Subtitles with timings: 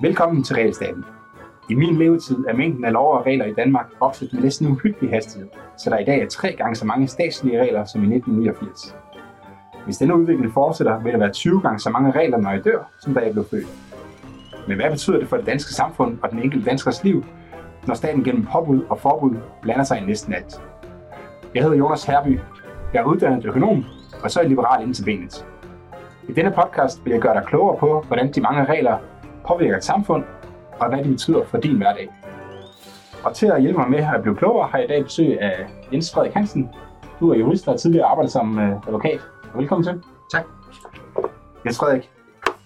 [0.00, 1.04] Velkommen til Regelstaten.
[1.70, 5.10] I min levetid er mængden af lov og regler i Danmark vokset med næsten uhyggelig
[5.10, 5.48] hastighed,
[5.78, 8.96] så der i dag er tre gange så mange statslige regler som i 1989.
[9.84, 12.90] Hvis denne udvikling fortsætter, vil der være 20 gange så mange regler, når jeg dør,
[13.00, 13.66] som da jeg blev født.
[14.68, 17.24] Men hvad betyder det for det danske samfund og den enkelte danskers liv,
[17.86, 20.62] når staten gennem påbud og forbud blander sig i næsten alt?
[21.54, 22.38] Jeg hedder Jonas Herby.
[22.94, 23.84] Jeg er uddannet økonom,
[24.22, 25.46] og så er liberal inden til benet.
[26.28, 28.98] I denne podcast vil jeg gøre dig klogere på, hvordan de mange regler
[29.46, 30.24] påvirker et samfund,
[30.80, 32.08] og hvad de betyder for din hverdag.
[33.24, 35.66] Og til at hjælpe mig med at blive klogere, har jeg i dag besøg af
[35.92, 36.68] Jens Frederik Hansen.
[37.20, 39.20] Du er jurist og har tidligere arbejdet som øh, advokat.
[39.54, 40.02] Velkommen til.
[40.32, 40.44] Tak.
[41.64, 42.10] Jens Frederik,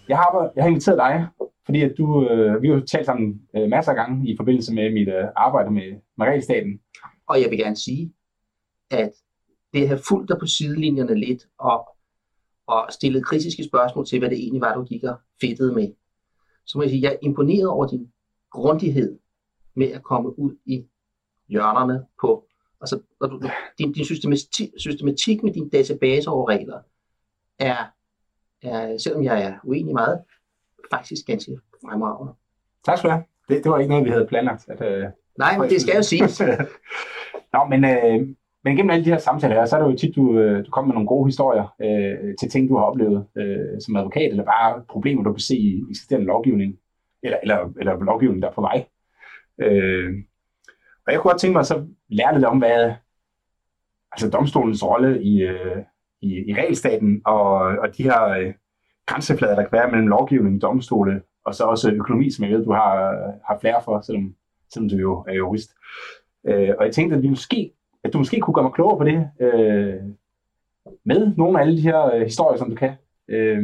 [0.09, 1.27] jeg har, jeg har inviteret dig,
[1.65, 4.93] fordi at du, øh, vi har talt sammen øh, masser af gange i forbindelse med
[4.93, 5.89] mit øh, arbejde med,
[6.19, 6.81] med regelstaten.
[7.29, 8.13] Og jeg vil gerne sige,
[8.91, 9.11] at
[9.73, 11.89] det har fulgt dig på sidelinjerne lidt, og,
[12.67, 15.93] og stillet kritiske spørgsmål til, hvad det egentlig var, du gik og fedtede med.
[16.67, 18.13] Så må jeg sige, jeg er imponeret over din
[18.51, 19.19] grundighed
[19.75, 20.85] med at komme ud i
[21.49, 22.47] hjørnerne på,
[22.81, 23.41] altså når du,
[23.79, 26.81] din, din systematik, systematik med din database over regler,
[27.59, 27.77] er,
[28.63, 30.23] er, selvom jeg er uenig meget,
[30.91, 32.33] faktisk ganske fremragende.
[32.85, 33.25] Tak skal du have.
[33.49, 34.69] Det, det var ikke noget, vi havde planlagt.
[34.69, 36.41] At, øh, Nej, men det skal jo siges.
[37.55, 40.17] Nå, men, øh, men gennem alle de her samtaler her, så er det jo tit,
[40.17, 43.81] du, øh, du kommer med nogle gode historier øh, til ting, du har oplevet øh,
[43.81, 46.79] som advokat, eller bare problemer, du kan se i eksisterende lovgivning,
[47.23, 48.85] eller, eller, eller lovgivning, der er på vej.
[49.61, 50.15] Øh,
[51.07, 52.93] og jeg kunne godt tænke mig at så lære lidt om, hvad
[54.13, 55.77] altså domstolens rolle i, øh,
[56.21, 58.53] i, i regelstaten, og, og de her øh,
[59.07, 62.73] grænseflader, der kan være mellem lovgivning, domstole, og så også økonomi, som jeg ved, du
[62.73, 62.95] har,
[63.47, 64.35] har flere for, selvom,
[64.73, 65.71] selvom du jo er jurist.
[66.47, 67.73] Øh, og jeg tænkte, at vi måske
[68.05, 70.03] at du måske kunne gøre mig klogere på det, øh,
[71.05, 72.97] med nogle af alle de her øh, historier, som du kan.
[73.29, 73.63] Øh,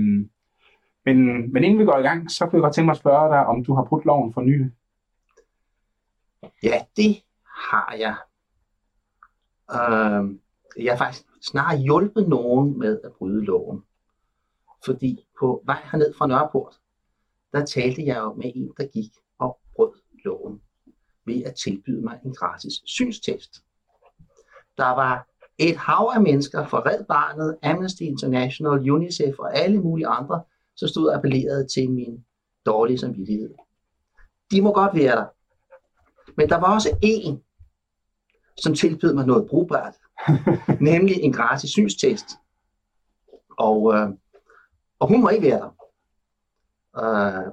[1.04, 3.28] men, men inden vi går i gang, så kunne jeg godt tænke mig at spørge
[3.28, 4.70] dig, om du har brudt loven for nylig.
[6.62, 8.16] Ja, det har jeg.
[9.72, 10.38] Øh,
[10.84, 13.82] jeg har faktisk snart hjulpet nogen med at bryde loven.
[14.84, 16.74] Fordi på vej herned fra Nørreport,
[17.52, 19.92] der talte jeg jo med en, der gik og brød
[20.24, 20.62] loven
[21.24, 23.64] ved at tilbyde mig en gratis synstest.
[24.78, 25.28] Der var
[25.58, 30.42] et hav af mennesker fra Red Barnet, Amnesty International, UNICEF og alle mulige andre,
[30.76, 32.24] som stod og appellerede til min
[32.66, 33.54] dårlige samvittighed.
[34.50, 35.26] De må godt være der.
[36.36, 37.42] Men der var også en,
[38.62, 39.94] som tilbød mig noget brugbart,
[40.90, 42.26] nemlig en gratis synstest.
[43.58, 44.08] Og, øh,
[44.98, 45.70] og hun må ikke være der.
[47.04, 47.52] Øh,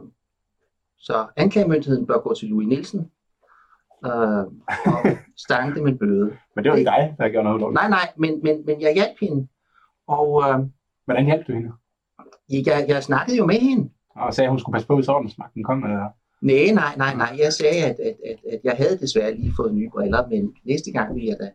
[0.97, 3.12] så anklagemyndigheden bør gå til Louis Nielsen,
[4.06, 4.46] øh,
[4.94, 5.02] og
[5.38, 6.38] stange dem en bøde.
[6.56, 7.76] Men det var ikke dig, der gjorde noget dårligt.
[7.82, 9.48] Nej, nej, men, men, men jeg hjalp hende.
[10.08, 10.60] Og øh,
[11.06, 11.72] Hvordan hjalp du hende?
[12.50, 13.90] jeg, jeg snakkede jo med hende.
[14.16, 15.84] Og sagde, at hun skulle passe på, hvis ordensmagten kom.
[15.84, 16.10] Eller?
[16.42, 17.36] Nej, nej, nej, nej.
[17.44, 20.92] Jeg sagde, at, at, at, at jeg havde desværre lige fået nye briller, men næste
[20.92, 21.52] gang vil jeg da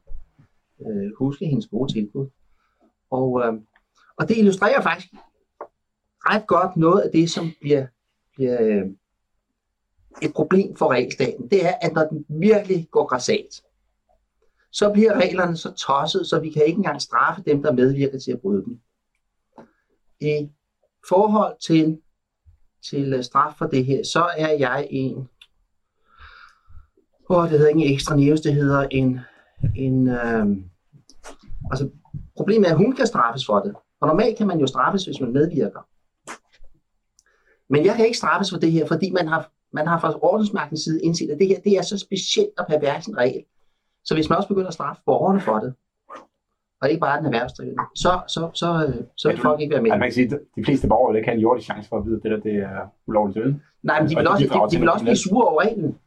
[0.86, 2.26] øh, huske hendes gode tilbud.
[3.10, 3.52] Og, øh,
[4.18, 5.08] og det illustrerer faktisk
[6.20, 7.86] ret godt noget af det, som bliver,
[8.34, 8.86] bliver øh,
[10.22, 11.50] et problem for regelstaten.
[11.50, 13.62] Det er, at når den virkelig går græsat,
[14.72, 18.32] så bliver reglerne så tosset, så vi kan ikke engang straffe dem, der medvirker til
[18.32, 18.80] at bryde dem.
[20.20, 20.50] I
[21.08, 22.00] forhold til,
[22.90, 25.28] til øh, straf for det her, så er jeg en,
[27.30, 29.20] åh, det hedder ikke en ekstra nævs, det hedder en,
[29.76, 30.46] en øh,
[31.70, 31.90] altså
[32.36, 33.74] problemet er, at hun kan straffes for det.
[34.00, 35.80] Og normalt kan man jo straffes, hvis man medvirker.
[37.68, 40.80] Men jeg kan ikke straffes for det her, fordi man har, man har fra ordensmagtens
[40.80, 43.44] side indset, at det her det er så specielt og pervers en regel.
[44.04, 45.74] Så hvis man også begynder at straffe borgerne for det,
[46.82, 49.90] og ikke bare den erhvervsdrivende, så, så, så, øh, så vil folk ikke være med.
[49.90, 52.04] Altså, man kan sige, at de fleste borgere ikke have en jordisk chance for at
[52.06, 53.60] vide, at det der det er ulovligt døde.
[53.82, 55.98] Nej, men de vil, Og også, de, de til vil også blive sure over reglen.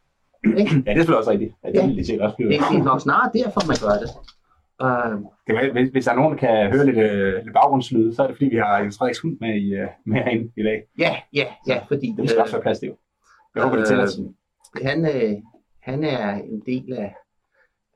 [0.57, 0.72] Ikke?
[0.75, 1.53] Ja, det er selvfølgelig også rigtigt.
[1.63, 1.85] Ja, det Ja.
[1.88, 2.50] vil de også blive.
[2.50, 4.09] Det, det er nok snarere derfor, man gør det.
[4.85, 5.13] Uh,
[5.47, 8.23] Det kan, hvis, hvis der er nogen, der kan høre lidt, øh, lidt baggrundslyd, så
[8.23, 10.78] er det fordi, vi har Jens Frederiks hund med, i, øh, med herinde i dag.
[10.99, 12.91] ja, ja, ja, fordi Det skal også være plads til.
[13.55, 14.34] Jeg håber, det tæller til.
[14.82, 15.41] han, øh,
[15.82, 17.16] han er en del af,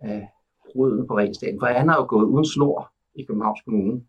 [0.01, 0.29] af
[0.75, 4.01] roden på regelstaten, for han har jo gået uden snor i Københavns Kommune.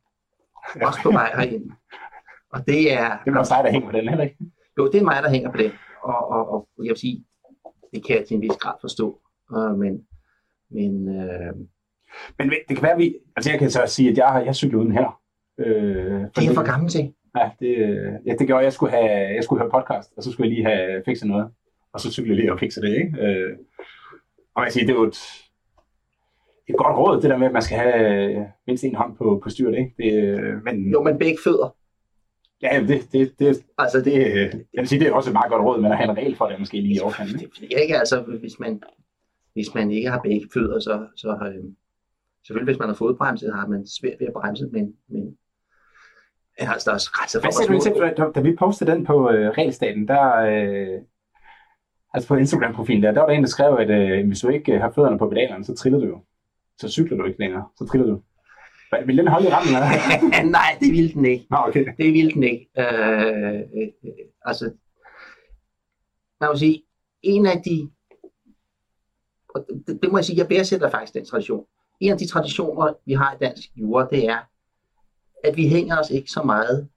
[0.83, 1.71] Også på vej herind.
[2.53, 4.37] Og det er, Det er dig, der hænger på den, heller ikke?
[4.79, 5.73] jo, det er mig, der hænger på det.
[6.03, 7.25] Og, og, og jeg vil sige,
[7.95, 9.21] det kan jeg til en vis grad forstå.
[9.51, 10.07] Uh, men
[10.71, 11.55] men øh,
[12.39, 13.15] Men det kan være, vi...
[13.37, 15.21] Altså, jeg kan så sige, at jeg har jeg cyklet uden her.
[15.59, 17.15] Øh, det er jeg for gammel til.
[17.39, 20.33] Ja, det, øh, ja, det gjorde, jeg skulle have, jeg skulle høre podcast, og så
[20.33, 21.51] skulle jeg lige have fikset noget.
[21.93, 23.13] Og så cyklede jeg lige og fikset det, ikke?
[23.21, 23.57] Øh,
[24.55, 25.19] og jeg siger, det er jo et,
[26.69, 29.41] et godt råd, det der med, at man skal have øh, mindst en hånd på,
[29.45, 29.95] på styret, ikke?
[29.99, 31.77] Det, øh, men, Jo, men begge fødder.
[32.63, 34.15] ja, det, det, det, Altså, det,
[34.75, 36.37] jeg vil sige, det er også et meget godt råd, men at have en regel
[36.37, 37.39] for det, måske lige i overkanten.
[37.39, 38.83] Det, det ikke, altså, hvis man,
[39.53, 41.65] hvis man ikke har begge fødder, så, så øh,
[42.47, 45.37] selvfølgelig, hvis man har fodbremse, har man svært ved at bremse, men, men
[46.59, 47.11] altså, der er også
[47.43, 51.01] for, du små- til, da, da vi postede den på øh, Regelstaten, der, øh,
[52.15, 54.73] altså på Instagram-profilen der, der var der en, der skrev, at øh, hvis du ikke
[54.73, 56.21] øh, har fødderne på pedalerne, så triller du jo.
[56.81, 58.23] Så cykler du ikke længere, så triller du.
[59.07, 59.75] Vil den holde i rammen?
[59.75, 60.51] Eller?
[60.59, 61.47] Nej, det ville den ikke.
[61.51, 61.87] Nå, okay.
[61.99, 62.69] Det ville den ikke.
[62.79, 64.13] Øh, øh, øh,
[64.45, 64.65] altså,
[66.41, 66.83] man må sige,
[67.23, 67.91] en af de,
[69.55, 71.65] og det, det må jeg sige, jeg værdsætter faktisk den tradition.
[72.01, 74.39] En af de traditioner, vi har i dansk jura, det er,
[75.45, 76.89] at vi hænger os ikke så meget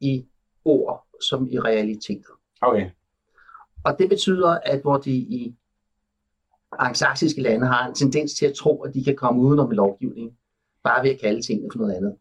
[0.00, 0.26] i
[0.64, 2.30] ord som i realiteter.
[2.60, 2.90] Okay.
[3.84, 5.54] Og det betyder, at hvor de i
[6.78, 10.32] angsaksiske lande har en tendens til at tro, at de kan komme udenom en lovgivning,
[10.84, 12.16] bare ved at kalde tingene for noget andet.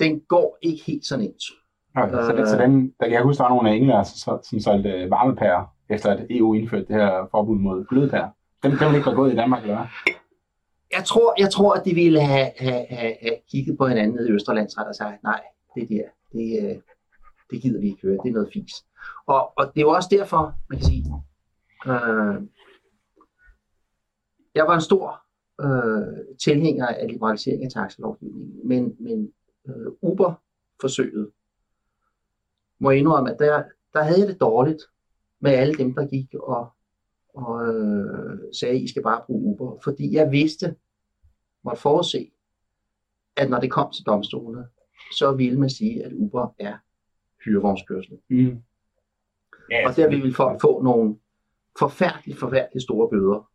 [0.00, 1.42] Den går ikke helt så nemt.
[1.96, 2.12] okay.
[2.12, 4.60] Så, det, så den, der kan jeg huske, der var nogle af englænder, som, som
[4.60, 8.28] solgte øh, varmepærer, efter at EU indførte det her forbud mod glødepærer.
[8.62, 10.14] Dem, dem ville ikke være gået i Danmark, eller hvad?
[10.92, 14.28] Jeg tror, jeg tror at de ville have, have, have, have kigget på hinanden nede
[14.28, 15.40] i Østerlandsret og sagt, nej,
[15.74, 16.76] det der, det, øh,
[17.50, 18.72] det gider vi ikke høre, det er noget fis.
[19.26, 21.04] Og, og det er jo også derfor, man kan sige,
[21.86, 22.42] øh,
[24.54, 25.22] jeg var en stor
[25.60, 29.32] øh, tilhænger af liberalisering af taxalovgivningen, men, men
[29.68, 31.30] øh, Uber-forsøget,
[32.80, 33.62] må jeg indrømme, at der,
[33.92, 34.82] der havde jeg det dårligt
[35.40, 36.72] med alle dem, der gik og,
[37.34, 40.74] og øh, sagde, I skal bare bruge Uber, fordi jeg vidste,
[41.64, 42.30] måtte forudse,
[43.36, 44.66] at når det kom til domstolene,
[45.12, 46.74] så ville man sige, at Uber er
[47.44, 48.18] hyrevognskørsel.
[48.30, 48.62] Mm.
[49.70, 51.16] Ja, Og der ville folk få nogle
[51.78, 53.48] forfærdeligt, forfærdeligt store bøder.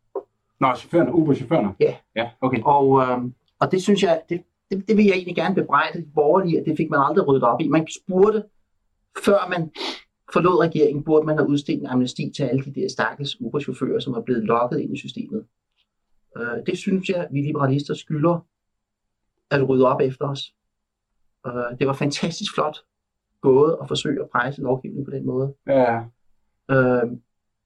[0.60, 1.74] Nå, chaufførerne, Uber-chaufførerne?
[1.80, 1.96] Ja.
[2.16, 2.60] Ja, okay.
[2.64, 3.18] Og, øh,
[3.60, 6.66] og det synes jeg, det, det, det vil jeg egentlig gerne bebrejde de borgerlige, at
[6.66, 7.68] det fik man aldrig ryddet op i.
[7.68, 8.44] Man spurgte,
[9.24, 9.70] før man
[10.32, 14.14] forlod regeringen, burde man have udstedt en amnesti til alle de der stakkels Uber-chauffører, som
[14.14, 15.44] er blevet lokket ind i systemet.
[16.38, 18.46] Øh, det synes jeg, vi liberalister skylder
[19.50, 20.54] at rydde op efter os.
[21.46, 22.78] Øh, det var fantastisk flot
[23.40, 25.54] gået at forsøge at presse lovgivningen på den måde.
[25.66, 26.04] Ja,
[26.70, 27.10] Øh,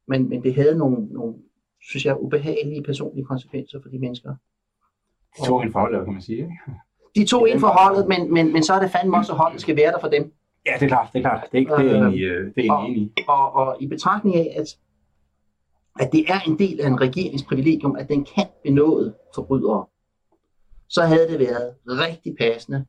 [0.08, 1.34] men, men det havde nogle, nogle,
[1.80, 4.34] synes jeg, ubehagelige personlige konsekvenser for de mennesker.
[5.36, 6.38] de tog en forhold, kan man sige.
[6.38, 6.56] Ikke?
[7.14, 9.60] De tog ind for holdet, men, men, men så er det fandme også, at holdet
[9.60, 10.32] skal være der for dem.
[10.66, 11.48] Ja, det er klart, det er klart.
[11.52, 13.12] Det er, ikke, det er egentlig, øh, det er jeg og- enig i.
[13.28, 14.78] Og, og i betragtning af, at,
[16.00, 19.86] at det er en del af en regerings privilegium, at den kan benåde forbrydere,
[20.88, 22.86] så havde det været rigtig passende,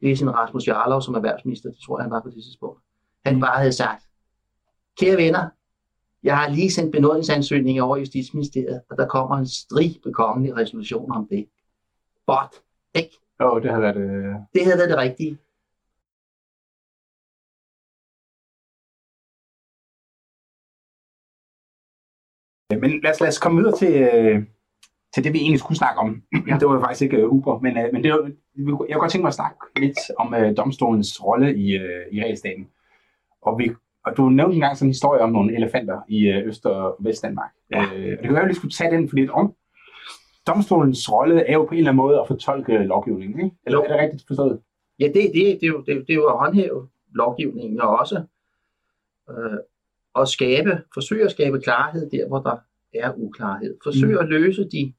[0.00, 2.80] hvis en Rasmus Jarlov som erhvervsminister, det tror jeg han var på det tidspunkt,
[3.26, 4.02] han bare havde sagt,
[5.00, 5.48] kære venner,
[6.22, 11.16] jeg har lige sendt benådningsansøgning over i Justitsministeriet, og der kommer en stribe kongelige resolutioner
[11.16, 11.46] om det.
[12.26, 12.62] But,
[12.94, 13.16] ikke?
[13.40, 13.96] Jo, det har været...
[13.96, 14.34] Øh...
[14.54, 15.38] Det havde været det rigtige.
[22.80, 24.42] Men lad os, lad os komme videre til, øh,
[25.14, 26.22] til det, vi egentlig skulle snakke om.
[26.48, 26.54] Ja.
[26.60, 29.10] Det var jo faktisk ikke øh, Uber, men, øh, men det var, jeg kunne godt
[29.10, 32.68] tænke mig at snakke lidt om øh, domstolens rolle i, øh, i realstaten.
[33.42, 33.70] Og, vi,
[34.04, 37.50] og du nævnte engang sådan en historie om nogle elefanter i øh, Øst- og Vestdanmark.
[37.72, 37.82] Ja.
[37.82, 39.54] Øh, og det kan være, at vi skulle tage den for lidt om.
[40.46, 43.56] Domstolens rolle er jo på en eller anden måde at fortolke lovgivningen, ikke?
[43.66, 44.60] Eller er det rigtigt forstået?
[44.98, 48.22] Ja, det, det, det, er jo, det, det er jo at håndhæve lovgivningen og også
[49.30, 49.58] øh,
[50.18, 52.56] at skabe, forsøge at skabe klarhed der, hvor der
[53.00, 53.76] er uklarhed.
[53.84, 54.18] Forsøge Mm.
[54.18, 54.94] at løse de,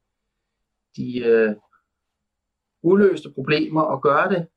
[0.95, 1.55] de øh,
[2.81, 4.47] uløste problemer og gøre det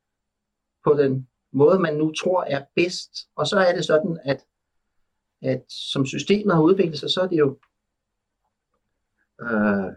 [0.85, 3.11] på den måde, man nu tror er bedst.
[3.37, 4.45] Og så er det sådan, at,
[5.43, 7.59] at som systemet har udviklet sig, så er det jo
[9.43, 9.93] øh,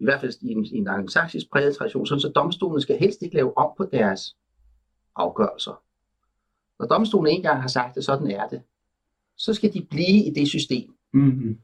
[0.00, 3.22] i hvert fald i en, i en anglosaksisk præget tradition, sådan så domstolene skal helst
[3.22, 4.36] ikke lave om på deres
[5.16, 5.82] afgørelser.
[6.78, 8.62] Når domstolen en gang har sagt, at sådan er det,
[9.36, 10.94] så skal de blive i det system.
[11.12, 11.60] Mm-hmm.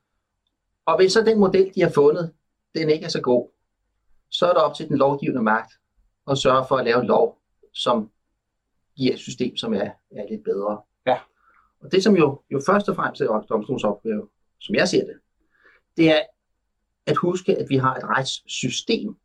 [0.87, 2.33] Og hvis så den model, de har fundet,
[2.75, 3.49] den ikke er så god,
[4.31, 5.73] så er det op til den lovgivende magt
[6.31, 7.39] at sørge for at lave en lov,
[7.73, 8.11] som
[8.97, 10.83] giver et system, som er, er lidt bedre.
[11.07, 11.19] Ja.
[11.81, 14.29] Og det, som jo, jo først og fremmest er domstolens opgave,
[14.61, 15.17] som jeg ser det,
[15.97, 16.21] det er
[17.07, 19.17] at huske, at vi har et retssystem.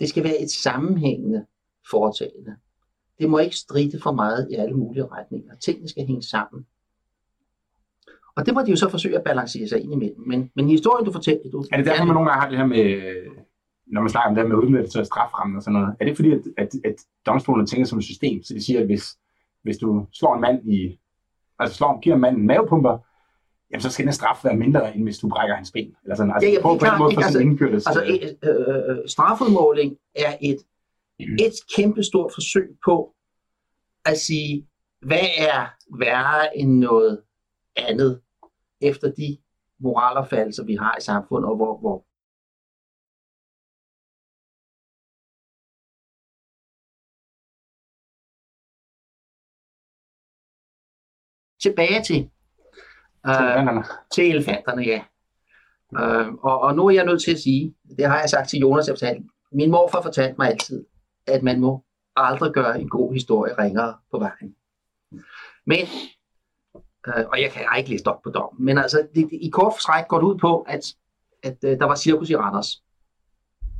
[0.00, 1.46] Det skal være et sammenhængende
[1.90, 2.56] foretagende.
[3.18, 5.56] Det må ikke stride for meget i alle mulige retninger.
[5.56, 6.66] Tingene skal hænge sammen.
[8.36, 10.20] Og det må de jo så forsøge at balancere sig ind imellem.
[10.26, 11.50] Men, men historien, du fortæller...
[11.52, 12.84] Du, Er det derfor, man nogle gange har det her med,
[13.86, 15.96] når man snakker om det her med udnyttelse af straframmen og sådan noget?
[16.00, 16.94] Er det fordi, at, at, at
[17.26, 18.42] domstolene tænker som et system?
[18.42, 19.04] Så de siger, at hvis,
[19.62, 20.98] hvis du slår en mand i...
[21.58, 22.98] Altså slår, giver en mand en mavepumper,
[23.70, 25.94] jamen, så skal den straf være mindre, end hvis du brækker hans ben.
[26.04, 26.32] Eller sådan.
[26.34, 27.86] Altså, Ja, ja, på, på en klart, måde for sådan Altså- indbyrdes.
[27.86, 30.58] Altså, øh, øh, øh, strafudmåling er et,
[31.18, 33.14] et kæmpestort forsøg på
[34.04, 34.66] at sige,
[35.06, 35.60] hvad er
[35.98, 37.20] værre end noget
[37.76, 38.22] andet
[38.80, 39.38] efter de
[39.78, 42.06] moralopfattelser, vi har i samfundet, og hvor, hvor
[51.62, 52.30] tilbage til,
[53.26, 53.84] øh, elefanterne.
[54.14, 55.04] til elefanterne, ja.
[56.00, 58.58] Øh, og, og nu er jeg nødt til at sige, det har jeg sagt til
[58.58, 60.84] Jonas, jeg fortalte, min morfar fortalte mig altid,
[61.26, 61.84] at man må
[62.16, 64.56] aldrig gøre en god historie ringere på vejen.
[65.66, 65.86] Men,
[67.08, 69.74] øh, og jeg kan ikke læse op på dommen, men altså, det, det, i kort
[69.80, 70.84] stræk går det ud på, at,
[71.42, 72.82] at øh, der var cirkus i Randers.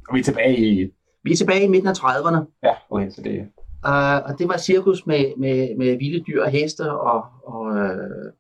[0.09, 0.91] Og vi er tilbage i...
[1.25, 3.39] Vi er tilbage i midten af 30'erne, Ja, okay, så det...
[3.87, 8.33] øh, og det var cirkus med, med, med vilde dyr og heste, og, og øh,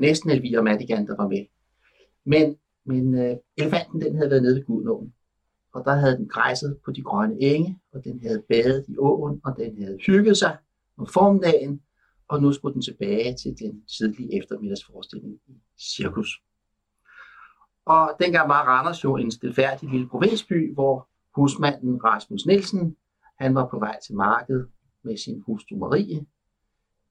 [0.00, 1.46] næsten Elvira Madigan, der var med.
[2.26, 5.12] Men, men øh, elefanten, den havde været nede ved Gudnåen,
[5.74, 9.40] og der havde den græsset på de grønne enge, og den havde badet i åen,
[9.44, 10.56] og den havde hygget sig
[10.98, 11.80] om formiddagen,
[12.28, 16.42] og nu skulle den tilbage til den tidlige eftermiddagsforestilling i cirkus.
[17.86, 22.96] Og dengang var Randers jo en stilfærdig lille provinsby, hvor husmanden Rasmus Nielsen,
[23.38, 24.68] han var på vej til markedet
[25.02, 26.26] med sin hustru Marie.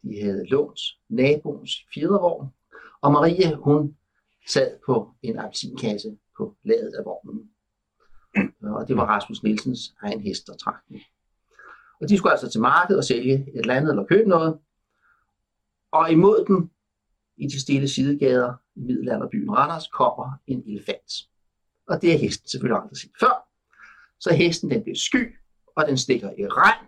[0.03, 2.47] De havde lånt naboens fjedervogn,
[3.01, 3.95] og Marie, hun
[4.49, 7.49] sad på en appelsinkasse på ladet af vognen.
[8.61, 10.99] Og det var Rasmus Nielsens egen hest, der trak den.
[12.01, 14.59] Og de skulle altså til markedet og sælge et eller andet eller købe noget.
[15.91, 16.71] Og imod den
[17.37, 21.11] i de stille sidegader i middelalderbyen Randers, kommer en elefant.
[21.87, 23.47] Og det er hesten selvfølgelig aldrig set før.
[24.19, 25.35] Så hesten den bliver sky,
[25.75, 26.87] og den stikker i regn.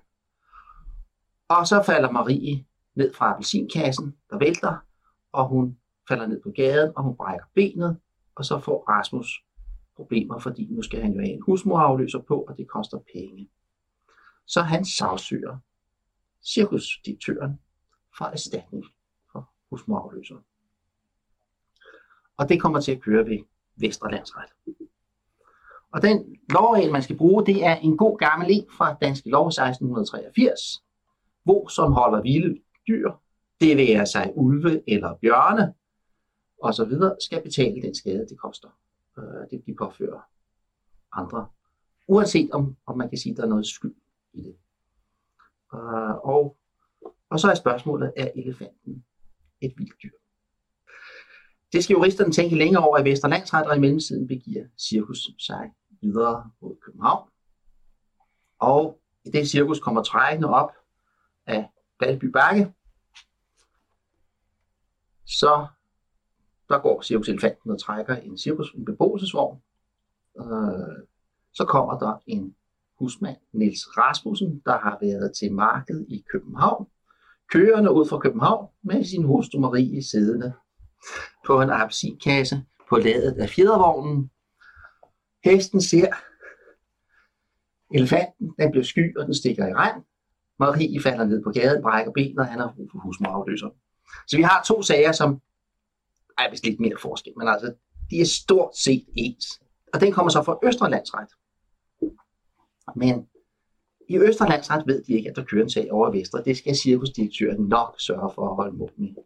[1.48, 2.66] Og så falder Marie
[2.96, 4.78] ned fra appelsinkassen, der vælter,
[5.32, 5.78] og hun
[6.08, 7.98] falder ned på gaden, og hun brækker benet,
[8.36, 9.44] og så får Rasmus
[9.96, 13.50] problemer, fordi nu skal han jo have en husmorafløser på, og det koster penge.
[14.48, 15.58] Så han sagsøger
[16.46, 17.60] cirkusdirektøren
[18.18, 18.86] fra erstatning
[19.32, 20.44] for husmorafløseren.
[22.38, 23.40] Og det kommer til at køre ved
[23.76, 24.50] Vesterlandsret.
[25.92, 29.48] Og den lovregel, man skal bruge, det er en god gammel en fra Danske Lov
[29.48, 30.84] 1683,
[31.44, 33.12] hvor som holder vilde dyr,
[33.62, 35.74] det vil være sig ulve eller bjørne,
[36.64, 38.70] og så videre, skal betale den skade, det koster.
[39.18, 40.20] Øh, det de påfører
[41.12, 41.48] andre.
[42.08, 43.96] Uanset om, om man kan sige, at der er noget skyld
[44.34, 44.56] i det.
[45.74, 46.58] Øh, og,
[47.30, 49.06] og så er spørgsmålet, er elefanten
[49.62, 50.12] et vildt dyr?
[51.74, 56.52] Det skal juristerne tænke længere over i Vesterlandsret, og i mellemtiden begiver cirkus sig videre
[56.62, 57.30] mod København.
[58.60, 60.72] Og i det cirkus kommer trækkende op
[61.46, 61.70] af
[62.00, 62.74] Dalby Bakke,
[65.26, 65.68] så
[66.70, 69.62] der går cirkuselefanten og trækker en cirkus, en beboelsesvogn.
[70.40, 71.06] Øh,
[71.54, 72.56] så kommer der en
[73.00, 76.88] husmand, Niels Rasmussen, der har været til marked i København,
[77.52, 80.54] kørende ud fra København med sin hustru Marie siddende
[81.46, 84.32] på en apsikasse på ladet af fjedervognen.
[85.44, 86.08] Hesten ser
[87.94, 90.02] elefanten, den bliver sky, og den stikker i regn.
[90.60, 93.70] Marie falder ned på gaden, brækker benet, og han har brug for husmorafløser.
[94.28, 95.42] Så vi har to sager, som
[96.38, 97.74] er vist lidt mere forskel, men altså,
[98.10, 99.46] de er stort set ens.
[99.94, 101.30] Og den kommer så fra Østerlandsret.
[102.96, 103.28] Men
[104.10, 106.44] i Østerlandsret ved de ikke, at der kører en sag over Vestre.
[106.44, 109.24] Det skal cirkusdirektøren nok sørge for at holde mod med.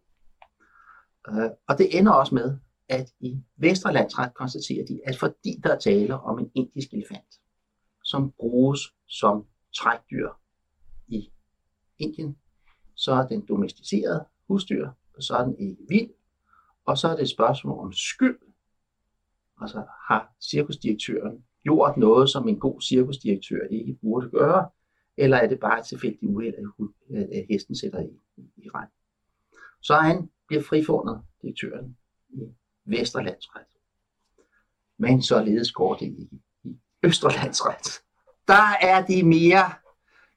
[1.28, 5.78] Øh, og det ender også med, at i Vesterlandsret konstaterer de, at fordi der er
[5.78, 7.40] tale om en indisk elefant,
[8.04, 10.28] som bruges som trækdyr
[11.08, 11.30] i
[11.98, 12.36] Indien,
[12.94, 16.10] så er den domesticeret husdyr, og så er den ikke vild,
[16.86, 18.38] og så er det et spørgsmål om skyld.
[19.60, 24.68] Altså har cirkusdirektøren gjort noget, som en god cirkusdirektør ikke burde gøre,
[25.16, 26.54] eller er det bare et tilfældigt uheld,
[27.14, 28.10] at hesten sætter i,
[28.56, 28.88] i regn.
[29.82, 31.96] Så han bliver frifundet, direktøren,
[32.28, 32.42] i
[32.84, 33.66] Vesterlandsret.
[34.98, 36.28] Men således går det ikke
[36.64, 38.02] i Østerlandsret.
[38.48, 39.72] Der er de mere,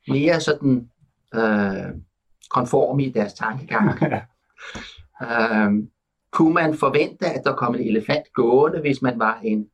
[0.07, 0.91] mere sådan
[1.35, 2.01] øh,
[2.49, 4.03] konforme i deres tankegang.
[5.23, 5.87] øh,
[6.31, 9.69] kunne man forvente, at der kom en elefant gående, hvis man var en,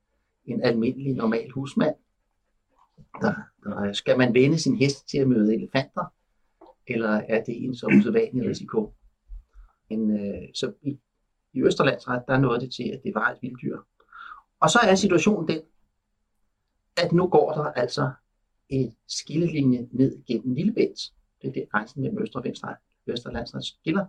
[0.46, 1.96] en almindelig, normal husmand?
[3.22, 6.14] Der, der, skal man vende sin hest til at møde elefanter?
[6.88, 8.94] Eller er det en så usædvanlig risiko?
[9.90, 11.00] Men, øh, så i,
[11.54, 13.80] i Østerlandsret, der nåede det til, at det var et vilddyr.
[14.60, 15.62] Og så er situationen den,
[16.98, 18.12] at nu går der altså
[18.70, 21.00] et skillelinje ned gennem Lillebælt.
[21.42, 22.76] Det er det grænsen mellem Øster og Venstre,
[23.08, 24.06] Østerlandsret skiller.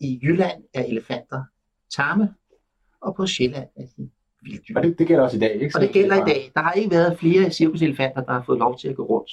[0.00, 1.44] I Jylland er elefanter
[1.90, 2.34] tamme,
[3.00, 4.10] og på Sjælland er de
[4.42, 4.76] vilddyr.
[4.76, 5.72] Og det, det gælder også i dag, ikke?
[5.76, 6.52] Og det gælder i dag.
[6.54, 9.30] Der har ikke været flere cirkuselefanter, der har fået lov til at gå rundt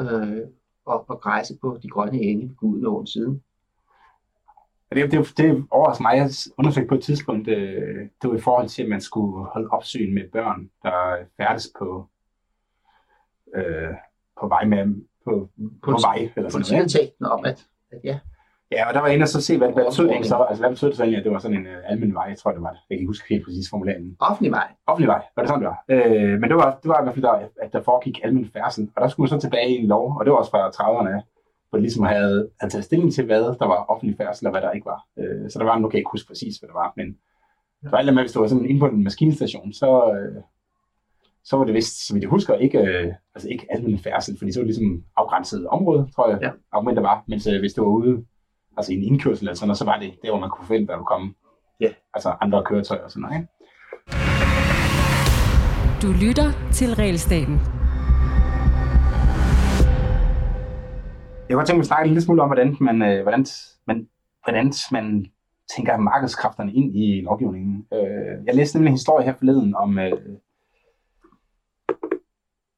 [0.00, 0.46] øh,
[0.86, 3.42] og, og græse på de grønne enge ved Gudenåen siden.
[4.92, 6.16] Det, det, det overrasker mig.
[6.16, 9.68] Jeg undersøgte på et tidspunkt, øh, det var i forhold til, at man skulle holde
[9.70, 12.08] opsyn med børn, der færdes på,
[13.56, 13.94] øh,
[14.40, 14.94] på vej med
[15.24, 15.50] på,
[15.82, 16.32] på, på vej.
[16.36, 18.18] Eller sådan Politiet talte om, at, at ja,
[18.72, 20.36] Ja, og der var jeg inde og så se, hvad, hvad betød det så?
[20.48, 22.38] Altså, hvad betød det så egentlig, at det var sådan en uh, almindelig vej, jeg
[22.38, 22.78] tror det var det.
[22.90, 24.16] Jeg kan ikke huske helt præcis formuleringen.
[24.20, 24.68] offentlig vej.
[24.86, 25.80] Offentlig vej, var det sådan, det var.
[25.88, 28.90] Øh, men det var, det var i hvert fald, der, at der foregik almindelig færdsel.
[28.96, 31.08] Og der skulle man så tilbage i en lov, og det var også fra 30'erne
[31.16, 31.20] af,
[31.68, 34.62] hvor det ligesom havde, havde taget stilling til, hvad der var offentlig færdsel, og hvad
[34.62, 35.00] der ikke var.
[35.18, 37.06] Øh, så der var, nu kan jeg ikke huske præcis, hvad det var, men
[37.82, 40.42] det var alt med, hvis du var sådan inde på en maskinstation, så, øh,
[41.44, 44.60] så var det vist, som jeg husker, ikke, øh, altså ikke almindelig færdsel, fordi så
[44.60, 46.50] var det ligesom afgrænset område, tror jeg, Ja.
[46.72, 47.24] argumentet var.
[47.28, 48.24] Mens øh, hvis det var ude
[48.76, 50.82] altså i en indkørsel eller sådan noget, så var det der, hvor man kunne forvente,
[50.82, 51.34] at der ville komme
[51.80, 51.88] Ja.
[52.14, 53.36] altså andre køretøjer og sådan noget.
[53.36, 53.48] Ikke?
[56.02, 57.56] Du lytter til Realstaten.
[61.48, 63.46] Jeg kunne godt tænke mig at snakke lille smule om, hvordan man, øh, hvordan,
[63.86, 64.08] man,
[64.44, 65.26] hvordan man
[65.76, 67.86] tænker markedskræfterne ind i lovgivningen.
[67.94, 70.12] Øh, jeg læste nemlig en historie her forleden om, øh,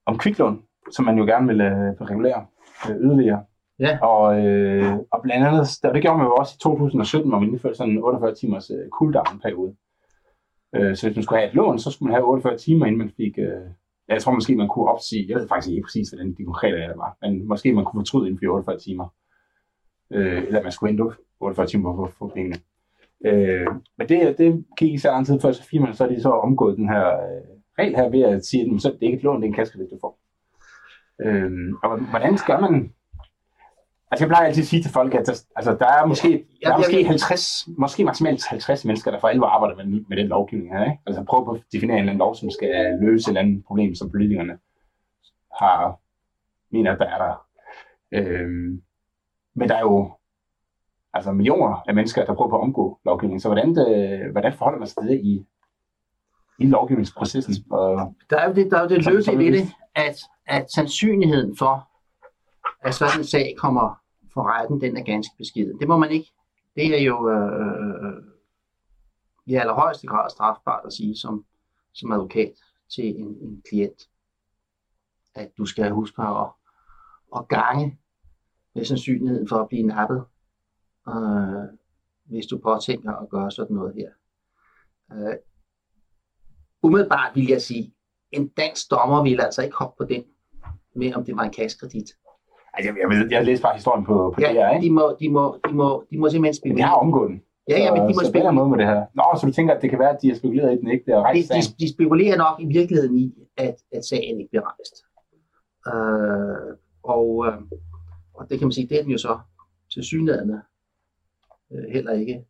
[0.07, 2.47] om kviklån, som man jo gerne vil øh, regulere
[2.90, 3.45] øh, yderligere.
[3.81, 3.99] Ja.
[4.03, 7.49] Og, øh, og blandt andet, der, det gjorde man jo også i 2017, hvor man
[7.49, 9.75] indførte sådan en 48 timers øh, cooldown-periode.
[10.75, 12.99] Øh, så hvis man skulle have et lån, så skulle man have 48 timer, inden
[12.99, 13.39] man fik...
[13.39, 13.65] Øh,
[14.09, 15.27] ja, jeg tror måske, man kunne opsige...
[15.29, 18.27] Jeg ved faktisk ikke præcis, hvordan de konkrete regler var, men måske man kunne fortryde
[18.27, 19.09] inden for 48 timer.
[20.13, 22.57] Øh, eller man skulle vente 48 timer for at få pengene.
[23.27, 23.67] Øh,
[23.99, 26.31] men det, det gik ikke så lang tid før, så firmaet så er de så
[26.31, 27.43] omgået den her øh,
[27.79, 29.55] regel her ved at sige, at så det er ikke et lån, det er en
[29.55, 30.19] kassekredit, du får.
[31.25, 31.51] Øh,
[31.83, 32.93] og hvordan skal man
[34.11, 36.69] Altså jeg plejer altid at sige til folk, at der, altså, der er måske, Ja,
[36.69, 40.17] der er måske jeg- 50, måske maksimalt 50 mennesker, der for alvor arbejder med, med
[40.17, 40.85] den lovgivning her.
[40.85, 40.99] Ikke?
[41.07, 43.95] Altså prøve at definere en eller anden lov, som skal løse et eller andet problem,
[43.95, 44.59] som politikerne
[45.61, 45.99] har
[46.73, 47.35] mener, at der er der.
[48.12, 48.83] Øhm,
[49.55, 50.11] men der er jo
[51.15, 53.40] altså millioner af mennesker, der prøver på at omgå lovgivningen.
[53.40, 55.47] Så hvordan, det, hvordan forholder man sig til det i,
[56.59, 57.55] i lovgivningsprocessen?
[57.71, 60.16] Og, Der er jo det, der er jo det løse det- det, at,
[60.47, 61.88] at sandsynligheden for,
[62.88, 64.03] at sådan en sag kommer
[64.35, 65.81] for retten, den er ganske beskeden.
[65.81, 66.33] Det må man ikke.
[66.77, 68.22] Det er jo øh, øh,
[69.46, 71.44] i allerhøjeste grad strafbart at sige som,
[71.94, 72.53] som advokat
[72.94, 74.03] til en, en klient,
[75.35, 76.46] at du skal huske at,
[77.37, 77.98] at gange
[78.74, 80.24] med sandsynligheden for at blive nappet,
[81.09, 81.79] øh,
[82.24, 84.11] hvis du påtænker at gøre sådan noget her.
[85.12, 85.37] Øh,
[86.83, 87.94] umiddelbart vil jeg sige,
[88.31, 90.24] en dansk dommer ville altså ikke hoppe på den,
[90.94, 92.11] med om det var en kaskredit
[92.74, 94.87] altså, jeg, jeg, ved, jeg læste bare historien på, på DR, Ja, ikke?
[94.87, 96.87] de må, de må, de må, de må simpelthen Men de spekulere.
[96.87, 97.42] har omgået den.
[97.70, 98.52] Ja, ja, men de må så, spekulere.
[98.52, 99.00] måde med det her.
[99.14, 101.04] Nå, så du tænker, at det kan være, at de har spekuleret i den ikke,
[101.07, 101.62] der De, rejst sagen?
[101.62, 104.94] de, de spekulerer nok i virkeligheden i, at, at sagen ikke bliver rejst.
[105.90, 107.59] Øh, og, øh,
[108.35, 109.38] og det kan man sige, det er den jo så
[109.92, 110.50] til synligheden
[111.72, 112.44] øh, heller ikke.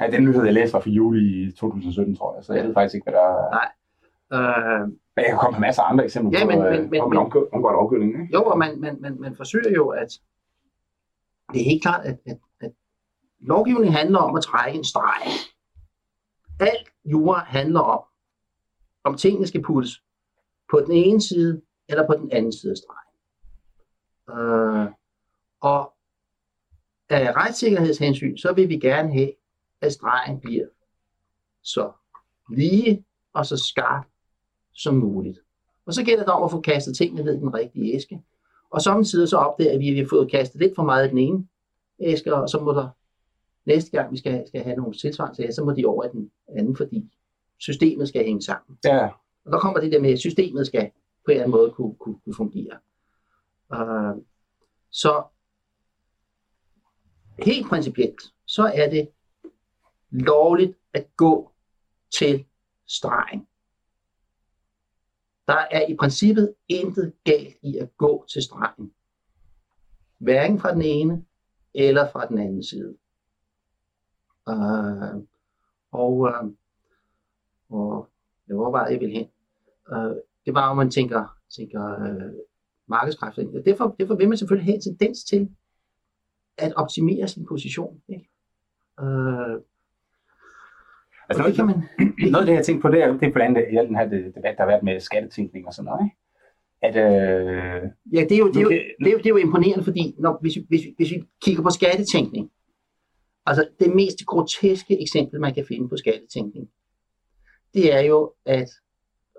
[0.00, 2.66] Ja, den nyhed, jeg læste, var for juli 2017, tror jeg, så jeg Ja.
[2.66, 3.50] ved faktisk ikke, hvad der er.
[3.58, 3.68] Nej.
[4.82, 6.90] Øh, Men jeg kan komme med masser af andre eksempler Ja, på, men- øh, men-
[6.90, 8.22] men- på, man omgår, omgår lovgivningen.
[8.22, 8.34] Ikke?
[8.34, 10.20] Jo, og man, man, man, man forsøger jo at...
[11.52, 12.72] Det er helt klart, at, at, at
[13.40, 15.22] lovgivning handler om at trække en streg.
[16.60, 18.02] Alt jura handler om,
[19.04, 20.02] om tingene skal puttes
[20.70, 23.10] på den ene side eller på den anden side af stregen.
[24.38, 24.92] Øh,
[25.60, 25.94] og
[27.08, 29.32] af retssikkerhedshensyn, så vil vi gerne have,
[29.80, 30.66] at stregen bliver
[31.62, 31.92] så
[32.50, 34.04] lige og så skarp
[34.74, 35.38] som muligt.
[35.86, 38.22] Og så gælder det om at få kastet tingene ned i den rigtige æske.
[38.70, 41.18] Og samtidig så opdager vi, at vi har fået kastet lidt for meget i den
[41.18, 41.46] ene
[42.00, 42.88] æske, og så må der
[43.66, 46.76] næste gang, vi skal, skal have nogle tilsvarende så må de over i den anden,
[46.76, 47.10] fordi
[47.58, 48.78] systemet skal hænge sammen.
[48.84, 49.08] Ja,
[49.44, 50.90] Og der kommer det der med, at systemet skal
[51.24, 52.78] på en eller anden måde kunne, kunne, kunne fungere.
[53.74, 54.22] Uh,
[54.90, 55.22] så
[57.38, 59.08] helt principielt, så er det
[60.10, 61.50] lovligt at gå
[62.18, 62.44] til
[62.86, 63.46] stregen.
[65.46, 68.92] Der er i princippet intet galt i at gå til stregen.
[70.18, 71.24] Hverken fra den ene
[71.74, 72.96] eller fra den anden side.
[74.46, 75.24] Uh,
[75.92, 76.50] og, uh,
[77.68, 78.08] og
[78.48, 79.28] jeg overvejede, jeg vil hen.
[79.92, 82.34] Uh, det var, om man tænker, tænker uh,
[82.86, 83.56] markedskræfter ind.
[83.56, 85.50] Og Derfor, derfor vil man selvfølgelig have en tendens til
[86.58, 88.02] at optimere sin position.
[88.08, 88.28] Ikke?
[89.02, 89.62] Uh,
[91.28, 93.32] altså og det noget, man, noget af det, jeg tænkte på, det er, det er
[93.32, 96.04] blandt andet i al den her debat, der har været med skattetænkning og sådan noget.
[96.06, 96.16] Ikke?
[96.86, 97.82] At, øh,
[98.12, 100.14] Ja, det er jo, det er jo, det er jo, det er jo imponerende, fordi
[100.18, 102.50] når, hvis, vi- hvis, vi- hvis vi kigger på skattetænkning,
[103.46, 106.68] altså det mest groteske eksempel, man kan finde på skattetænkning,
[107.74, 108.68] det er jo, at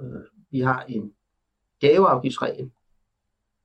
[0.01, 0.07] øh,
[0.51, 1.13] vi har en
[1.79, 2.71] gaveafgiftsregel,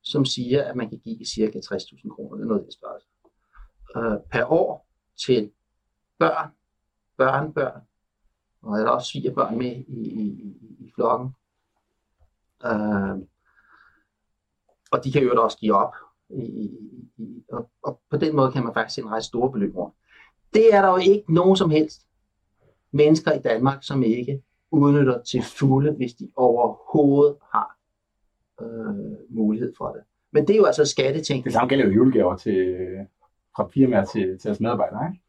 [0.03, 1.59] som siger, at man kan give ca.
[1.59, 3.07] 60.000 kroner, det er noget, det størrelse,
[3.97, 4.87] øh, per år
[5.27, 5.51] til
[6.19, 6.51] børn,
[7.19, 7.81] børnebørn,
[8.63, 11.31] og er der også svigerbørn med i, i, i, i flokken.
[12.65, 13.19] Øh,
[14.91, 15.95] og de kan jo også give op.
[16.31, 16.43] I,
[17.17, 19.95] i, og, og på den måde kan man faktisk en ret store beløb rundt.
[20.55, 22.01] Det er der jo ikke nogen som helst
[22.93, 27.77] mennesker i Danmark, som ikke udnytter til fulde, hvis de overhovedet har
[28.61, 30.03] øh, mulighed for det.
[30.33, 31.45] Men det er jo altså skatteting.
[31.45, 32.87] Det samme gælder jo julegaver til,
[33.57, 35.23] fra firmaer til, til deres medarbejdere, ikke?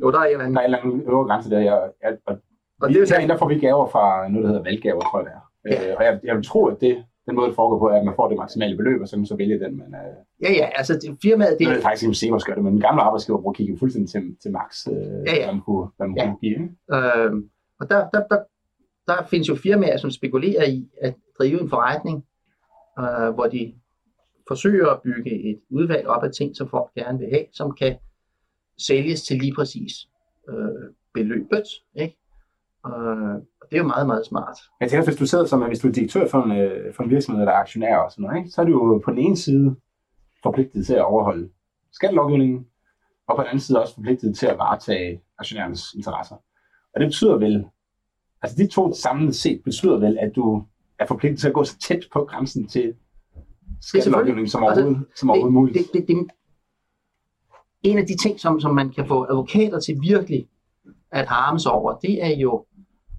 [0.00, 0.54] Jo, der er en eller anden.
[0.54, 1.58] Der er en eller anden øvre grænse der.
[1.58, 2.38] Jeg, jeg, og,
[2.82, 5.18] Og det er så- herinde, der får vi gaver fra noget, der hedder valggaver, tror
[5.20, 5.44] jeg det er.
[5.84, 5.90] Ja.
[5.90, 8.04] Øh, og jeg, jeg vil tro, at det, den måde, det foregår på, er, at
[8.04, 9.72] man får det maksimale beløb, og så kan man så vælge den.
[9.76, 12.64] Men øh, Ja, ja, altså det, firmaet, det det, er faktisk ikke, Sebers gør det,
[12.64, 15.44] men den gamle arbejdsgiver bruger kigge fuldstændig til, til max, øh, Ja, ja.
[15.44, 16.24] hvad man kunne, hvad man Ja.
[16.24, 16.60] kunne give.
[16.94, 17.32] Øh,
[17.80, 18.38] og der, der, der,
[19.08, 22.24] der findes jo firmaer, som spekulerer i at drive en forretning,
[23.00, 23.74] øh, hvor de
[24.48, 27.96] forsøger at bygge et udvalg op af ting, som folk gerne vil have, som kan
[28.78, 29.92] sælges til lige præcis
[30.48, 30.54] øh,
[31.14, 31.64] beløbet.
[31.94, 32.16] Ikke?
[32.86, 34.58] Øh, og det er jo meget, meget smart.
[34.80, 37.10] Jeg tænker, hvis du sidder som, hvis du er direktør for en, øh, for en
[37.10, 38.50] virksomhed eller aktionær og sådan noget, ikke?
[38.50, 39.76] så er du jo på den ene side
[40.42, 41.50] forpligtet til at overholde
[41.92, 42.66] skattelovgivningen,
[43.28, 46.36] og på den anden side også forpligtet til at varetage aktionærernes interesser.
[46.94, 47.66] Og det betyder vel,
[48.42, 50.64] altså de to samlet set betyder vel, at du
[50.98, 52.94] er forpligtet til at gå så tæt på grænsen til
[53.80, 55.78] skattelovgivningen som Altså, overhovedet, som overhovedet muligt.
[55.78, 56.26] det, det, det,
[57.82, 60.48] en af de ting, som, som man kan få advokater til virkelig
[61.12, 62.66] at harmes over, det er jo,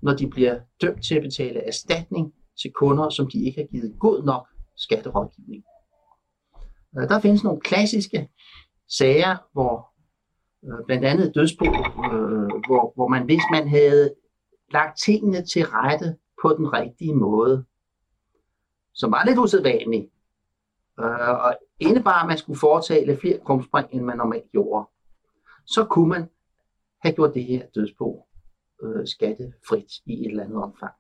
[0.01, 3.95] når de bliver dømt til at betale erstatning til kunder, som de ikke har givet
[3.99, 5.63] god nok skatterådgivning.
[6.97, 8.29] Øh, der findes nogle klassiske
[8.89, 9.93] sager, hvor
[10.65, 14.13] øh, blandt andet dødsbo, øh, hvor, hvor man, hvis man havde
[14.71, 17.65] lagt tingene til rette på den rigtige måde,
[18.93, 20.05] som var lidt usædvanligt,
[20.99, 24.89] øh, og indebar, at man skulle foretage lidt flere krumspring, end man normalt gjorde,
[25.65, 26.29] så kunne man
[27.01, 28.27] have gjort det her dødsbo
[28.83, 30.93] øh, skattefrit i et eller andet omfang.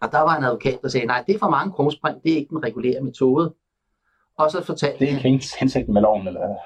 [0.00, 2.36] Og der var en advokat, der sagde, nej, det er for mange krumspring, det er
[2.36, 3.54] ikke den regulære metode.
[4.38, 6.56] Og så fortalte Det er han, ikke hensigten med loven, eller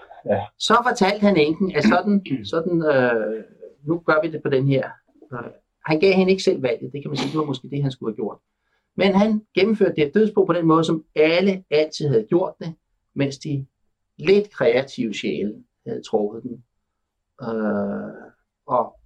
[0.59, 3.44] så fortalte han enken, at sådan, sådan øh,
[3.87, 4.90] nu gør vi det på den her.
[5.33, 5.50] Øh,
[5.87, 7.92] han gav hende ikke selv valget, det kan man sige, det var måske det, han
[7.92, 8.38] skulle have gjort.
[8.96, 12.74] Men han gennemførte det dødsbo på den måde, som alle altid havde gjort det,
[13.14, 13.66] mens de
[14.18, 15.54] lidt kreative sjæle
[15.87, 16.64] havde trukket den.
[17.42, 18.12] Øh,
[18.66, 18.96] og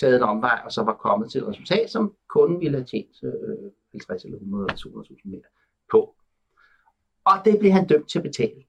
[0.00, 3.16] taget en omvej, og så var kommet til et resultat, som kunden ville have tjent
[3.24, 5.40] øh, 50 eller 100 eller 200.000 mere
[5.90, 6.14] på.
[7.24, 8.62] Og det blev han dømt til at betale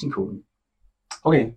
[0.00, 0.42] sin kunde.
[1.24, 1.52] Okay.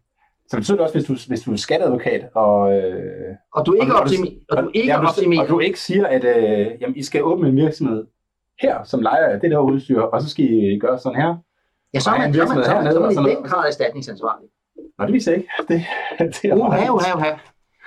[0.48, 3.86] Så betyder det også, hvis du, hvis du er skatteadvokat, og, øh, Og du ikke
[3.86, 5.42] Og du- optimer, og du er ikke ja, og du, optimerer.
[5.42, 8.08] og du ikke siger, at øh, jamen, I skal åbne en virksomhed
[8.62, 11.38] her, som lejer af det der udstyr, og så skal I gøre sådan her.
[11.94, 13.14] Ja, så er og man, så er man, så er man, så er og man
[13.16, 14.50] sådan i den grad erstatningsansvarlig.
[14.98, 15.52] Nå, det viser jeg ikke.
[15.70, 15.82] Det,
[16.42, 17.32] det er Uha, meget- uha, uha.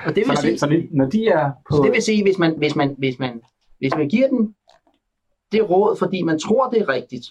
[0.06, 1.76] Og det så, vil sige, så de, når de er på...
[1.76, 3.42] så det vil sige, hvis man, hvis man, hvis man,
[3.78, 4.56] hvis man giver den
[5.52, 7.26] det råd, fordi man tror, det er rigtigt,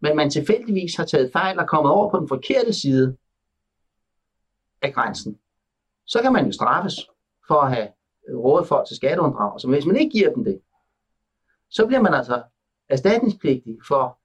[0.00, 3.16] men man tilfældigvis har taget fejl og kommet over på den forkerte side
[4.82, 5.38] af grænsen,
[6.06, 7.10] så kan man jo straffes
[7.46, 7.88] for at have
[8.34, 9.68] rådet folk til skatteunddragelse.
[9.68, 10.60] Men hvis man ikke giver dem det,
[11.68, 12.42] så bliver man altså
[12.88, 14.18] erstatningspligtig for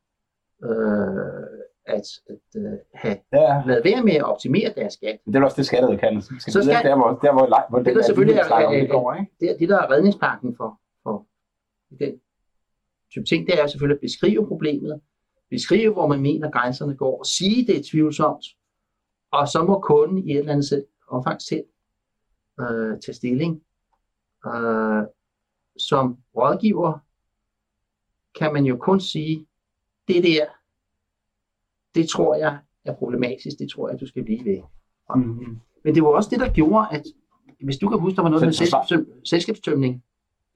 [0.64, 5.20] øh, at, at øh, have Ja, lavet være med at optimere deres skat.
[5.26, 7.96] men det er også det, skatteadvokaten skal Så skal- der, hvor, der, hvor, hvor, Det,
[7.96, 9.32] der selvfølgelig er- er- det går, ikke?
[9.40, 11.26] Det, det der er redningspakken for, for
[12.00, 12.22] den
[13.12, 15.02] type ting, det er selvfølgelig at beskrive problemet,
[15.50, 18.46] beskrive, hvor man mener, grænserne går, og sige, det er tvivlsomt,
[19.32, 21.64] og så må kunden i et eller andet selv, omfang selv
[22.60, 23.62] øh, tage stilling.
[24.48, 25.04] Øh,
[25.78, 27.00] som rådgiver
[28.40, 29.48] kan man jo kun sige,
[30.08, 30.46] det der,
[31.96, 34.62] det tror jeg er problematisk, det tror jeg, du skal blive ved.
[35.16, 35.60] Mm-hmm.
[35.84, 37.04] Men det var også det, der gjorde, at
[37.64, 40.04] hvis du kan huske, der var noget med selskabstøm- selskabstømning,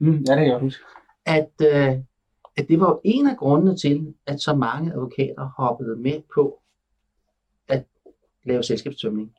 [0.02, 0.84] Mm, ja, det kan jeg huske.
[1.26, 2.00] at, øh,
[2.58, 6.62] at det var en af grundene til, at så mange advokater hoppede med på
[7.68, 7.86] at
[8.44, 9.34] lave selskabstømning.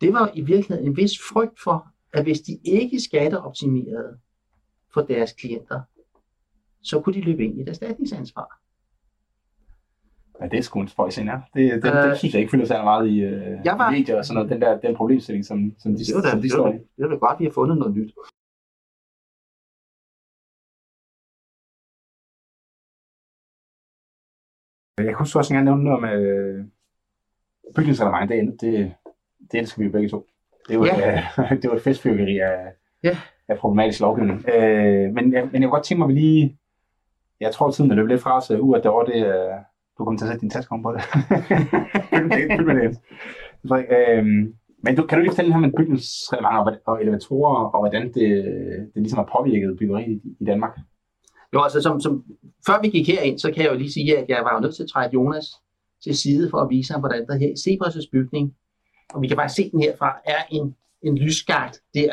[0.00, 4.18] Det var i virkeligheden en vis frygt for, at hvis de ikke skatteoptimerede
[4.94, 5.80] for deres klienter,
[6.82, 8.60] så kunne de løbe ind i et erstatningsansvar.
[10.40, 11.22] Ja, det er sgu en spøjs ja.
[11.54, 14.16] Det, det, Øh, det, synes jeg ikke fylder så meget i øh, jeg var- medier
[14.18, 14.50] og sådan noget.
[14.50, 16.72] Den, der, den problemstilling, som, som de, Det var da, som de det står var,
[16.72, 16.78] i.
[16.96, 18.12] det var da godt, at vi har fundet noget nyt.
[24.98, 26.64] Jeg kunne også gerne nævne noget om øh,
[27.76, 28.28] bygningsreglement.
[28.30, 28.94] Det, det,
[29.52, 30.26] det elsker vi jo begge to.
[30.68, 31.10] Det var, Ja.
[31.10, 31.26] ja.
[31.62, 32.72] det var et festfyrkeri af,
[33.02, 33.16] Ja.
[33.48, 34.44] af problematisk lovgivning.
[34.48, 36.58] Øh, men, jeg, men jeg kunne godt tænke mig, at vi lige...
[37.40, 39.26] Jeg tror, tiden er løbet lidt fra os uh, ud af det år, det,
[39.98, 41.02] du kommer til at sætte din taske om på det.
[42.56, 42.98] Fyld med det.
[43.68, 47.80] Frederik, øhm, men du, kan du lige fortælle lidt om bygningens bygningsreglement og, elevatorer, og
[47.80, 48.28] hvordan det,
[48.94, 50.78] det ligesom har påvirket byggeriet i, Danmark?
[51.54, 52.24] Jo, altså som, som,
[52.66, 54.74] før vi gik herind, så kan jeg jo lige sige, at jeg var jo nødt
[54.74, 55.46] til at trække Jonas
[56.04, 58.54] til side for at vise ham, hvordan der her i Zebras' bygning,
[59.14, 62.12] og vi kan bare se den herfra, er en, en lysskagt der,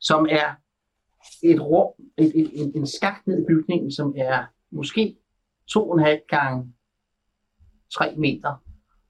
[0.00, 0.48] som er
[1.42, 5.16] et rum, et, et, en, en skagt ned i bygningen, som er måske
[5.70, 6.72] 2,5 gange
[7.94, 8.62] 3 meter.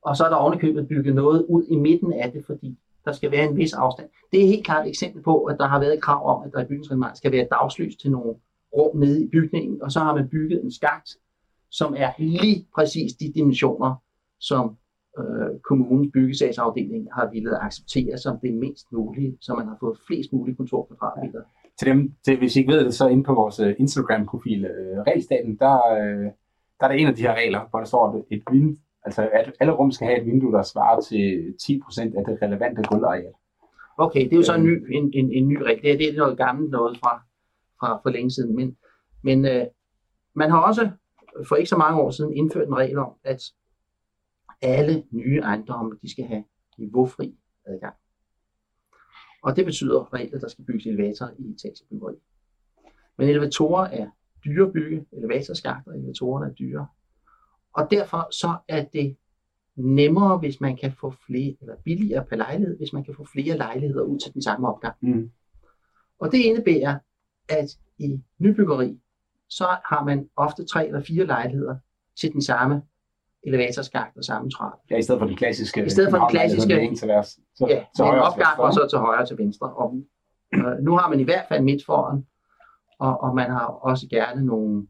[0.03, 3.31] Og så er der ovenikøbet bygget noget ud i midten af det, fordi der skal
[3.31, 4.09] være en vis afstand.
[4.33, 6.53] Det er helt klart et eksempel på, at der har været et krav om, at
[6.53, 8.35] der i bygningsreglementet skal være dagslys til nogle
[8.77, 11.11] rum nede i bygningen, og så har man bygget en skagt,
[11.71, 13.95] som er lige præcis de dimensioner,
[14.41, 14.77] som
[15.19, 20.33] øh, kommunens byggesagsafdeling har ville acceptere som det mindst mulige, så man har fået flest
[20.33, 21.43] mulige kontorkvadratmeter.
[21.79, 24.99] Til dem, til, hvis I ikke ved det, så inde på vores øh, Instagram-profil, øh,
[25.07, 26.31] Regelstaten, der, øh,
[26.81, 29.29] der er der en af de her regler, hvor der står, at et vind, altså
[29.33, 33.33] at alle rum skal have et vindue, der svarer til 10% af det relevante gulvareal.
[33.99, 35.83] Okay, det er jo så en ny, en, en, en ny regel.
[35.83, 37.23] Det er, det er noget gammelt noget fra,
[37.81, 38.57] fra for længe siden.
[38.57, 38.77] Men,
[39.23, 39.67] men øh,
[40.35, 40.91] man har også
[41.49, 43.43] for ikke så mange år siden indført en regel om, at
[44.63, 46.45] alle nye ejendomme, de skal have
[46.79, 47.95] niveaufri adgang.
[49.43, 52.15] Og det betyder reelt, at der skal bygges elevatorer i etagebyggeri.
[53.19, 54.11] Men elevatorer er
[54.47, 56.87] dyre at bygge, elevatorskakter og elevatorerne er dyre.
[57.73, 59.17] Og derfor så er det
[59.77, 63.57] nemmere, hvis man kan få flere, eller billigere per lejlighed, hvis man kan få flere
[63.57, 64.95] lejligheder ud til den samme opgang.
[65.01, 65.31] Mm.
[66.21, 66.99] Og det indebærer,
[67.49, 69.01] at i nybyggeri,
[69.49, 71.77] så har man ofte tre eller fire lejligheder
[72.21, 72.83] til den samme
[73.43, 74.79] elevatorskagt og samme trappe.
[74.91, 75.87] Ja, i stedet for den klassiske...
[75.87, 78.05] I stedet for den klassiske- København-lejlighed med en til hver, så, Ja, med en til
[78.05, 79.73] opgang og så til højre og til venstre.
[79.73, 80.03] Og,
[80.55, 82.27] øh, nu har man i hvert fald midt foran,
[82.99, 84.87] og, og man har også gerne nogle,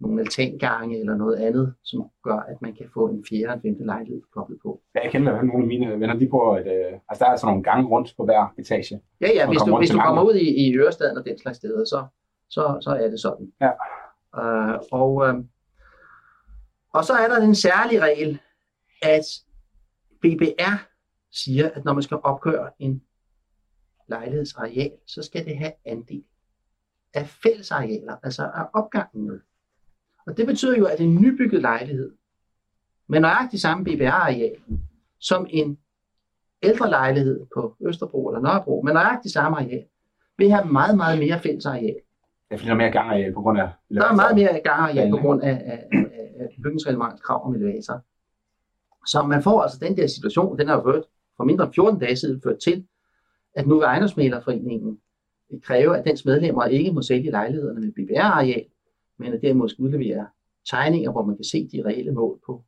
[0.00, 3.62] nogle altangange eller noget andet, som gør, at man kan få en fjerde og en
[3.62, 4.80] femte lejlighed koblet på.
[4.94, 7.24] Ja, jeg kender i hvert fald nogle af mine venner, de bor et, øh, altså
[7.24, 9.00] der er sådan nogle gange rundt på hver etage.
[9.20, 11.84] Ja, ja, hvis du, hvis du kommer ud i, i Ørestaden og den slags steder,
[11.84, 12.06] så,
[12.50, 13.52] så, så er det sådan.
[13.60, 13.72] Ja.
[14.40, 15.34] Øh, og, øh,
[16.92, 18.40] og så er der den særlige regel,
[19.02, 19.24] at
[20.22, 20.76] BBR
[21.32, 23.02] siger, at når man skal opgøre en
[24.08, 26.24] lejlighedsareal, så skal det have andel
[27.14, 29.40] af fællesarealer, altså af opgangen med.
[30.26, 32.12] Og det betyder jo, at en nybygget lejlighed
[33.06, 34.56] med nøjagtig samme BBR-areal
[35.18, 35.78] som en
[36.62, 39.84] ældre lejlighed på Østerbro eller Nørrebro med nøjagtig samme areal,
[40.38, 41.96] vil have meget, meget mere fælles areal.
[42.50, 43.68] Jeg finder mere gang af på grund af...
[43.94, 48.00] Der er meget mere gangareal på grund af, af, af, af krav om elevator.
[49.06, 51.04] Så man får altså den der situation, den har ført
[51.36, 52.86] for mindre end 14 dage siden ført til,
[53.54, 55.00] at nu vil ejendomsmælerforeningen
[55.60, 58.64] kræve, at dens medlemmer ikke må sælge lejlighederne med BBR-areal,
[59.18, 60.26] men at derimod skal udlevere
[60.70, 62.64] tegninger, hvor man kan se de reelle mål på,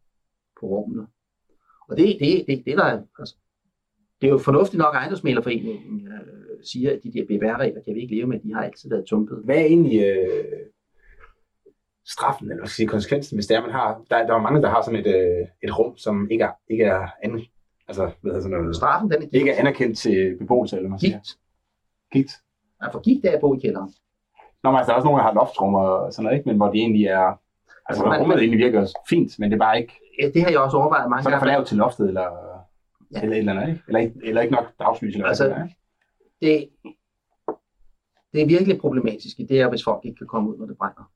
[0.61, 1.07] på rummene.
[1.88, 3.37] Og det, det, det, det, der er, altså,
[4.20, 8.01] det er jo fornuftigt nok, at ejendomsmælerforeningen øh, siger, at de der BBR-regler kan vi
[8.01, 9.42] ikke leve med, de har altid været tumpet.
[9.44, 10.44] Hvad er egentlig øh,
[12.07, 14.05] straffen, eller skal sige, konsekvensen, hvis det er, man har...
[14.11, 16.85] Der, der er mange, der har sådan et, øh, et rum, som ikke er, ikke
[16.85, 17.40] er an,
[17.88, 20.90] altså, hvad hedder sådan noget, Straffen, den er ikke er anerkendt til beboelse, eller hvad
[20.90, 21.18] man siger.
[21.18, 21.38] gigt.
[22.12, 22.33] Gigt.
[22.85, 23.90] Ja, for gigt er at bo i kælderen.
[24.62, 26.49] Nå, men altså, der er også nogle, der har loftrum og sådan noget, ikke?
[26.49, 27.40] men hvor de egentlig er...
[27.88, 29.92] Altså, hvor Man- rummet man- egentlig virker fint, men det er bare ikke...
[30.23, 31.57] Ja, det har jeg også overvejet mange Så er det for gange.
[31.59, 32.29] lavt til loftet, eller,
[33.14, 33.20] Ja.
[33.23, 33.83] eller et eller andet, ikke?
[33.88, 35.68] Eller, ikke- eller ikke nok dagslys, eller Altså, hvad det er?
[36.42, 36.68] Det,
[38.33, 41.11] det er virkelig problematisk, det er, hvis folk ikke kan komme ud, når det brænder.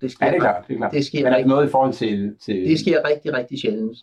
[0.00, 0.92] Det sker, Ja, det er klart, det er klart.
[0.92, 2.36] Det sker, Men er der rigtig, noget i forhold til...
[2.44, 3.96] til det sker rigtig, rigtig sjældent.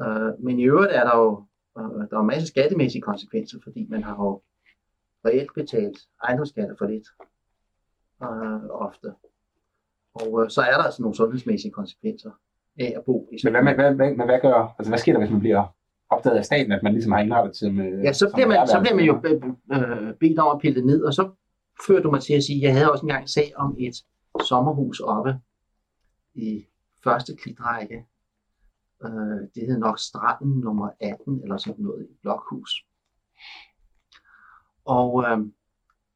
[0.00, 1.44] Uh, men i øvrigt er der jo
[1.76, 4.40] uh, der er en masse skattemæssige konsekvenser, fordi man har jo
[5.26, 7.08] reelt betalt ejendomsskatter for lidt
[8.20, 9.08] uh, ofte.
[10.14, 12.30] Og uh, så er der altså nogle sundhedsmæssige konsekvenser
[12.78, 15.12] af at bo i Men sådan hvad, hvad, hvad, hvad, hvad, gør, altså, hvad sker
[15.12, 15.64] der, hvis man bliver
[16.10, 18.02] opdaget af staten, at man ligesom har indrettet til med...
[18.02, 19.14] Ja, så bliver, man, så bliver man jo
[19.72, 21.30] øh, bedt om at pille det ned, og så
[21.86, 23.94] fører du mig til at sige, jeg havde også engang en sag om et
[24.48, 25.34] sommerhus oppe
[26.34, 26.66] i
[27.04, 28.06] første klitrække.
[29.04, 32.70] Øh, det hed nok Stranden nummer 18, eller sådan noget, i blokhus.
[34.90, 35.38] Og, øh,